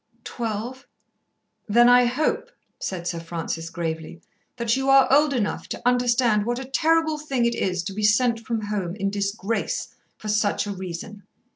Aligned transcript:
"Twelve." 0.23 0.87
"Then 1.69 1.87
I 1.87 2.05
hope," 2.05 2.49
said 2.79 3.05
Sir 3.05 3.19
Francis 3.19 3.69
gravely, 3.69 4.19
"that 4.57 4.75
you 4.75 4.89
are 4.89 5.07
old 5.13 5.31
enough 5.31 5.67
to 5.67 5.87
understand 5.87 6.43
what 6.43 6.57
a 6.57 6.65
terrible 6.65 7.19
thing 7.19 7.45
it 7.45 7.53
is 7.53 7.83
to 7.83 7.93
be 7.93 8.01
sent 8.01 8.39
from 8.39 8.61
home 8.61 8.95
in 8.95 9.11
disgrace 9.11 9.89
for 10.17 10.27
such 10.27 10.65
a 10.65 10.71
reason. 10.73 11.21